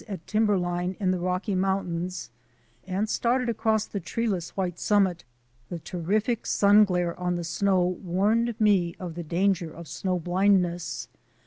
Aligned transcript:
l 0.01 0.05
\ 0.07 0.07
at 0.15 0.25
timberline 0.25 0.95
in 0.99 1.11
the 1.11 1.19
Rocky 1.19 1.53
Mountains, 1.53 2.31
and 2.87 3.07
started 3.07 3.49
across 3.49 3.85
the 3.85 3.99
treeless 3.99 4.49
white 4.57 4.79
sum 4.79 5.03
mit, 5.03 5.23
the 5.69 5.77
terrific 5.77 6.47
sun 6.47 6.85
glare 6.85 7.15
on 7.19 7.35
the 7.35 7.43
snow 7.43 7.85
warned 8.01 8.59
me 8.59 8.95
of 8.99 9.13
the 9.13 9.21
danger 9.21 9.69
of 9.71 9.87
snow 9.87 10.17
blindness. 10.17 11.07